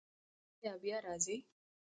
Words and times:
ایا 0.61 0.73
بیا 0.81 0.97
راځئ؟ 1.05 1.37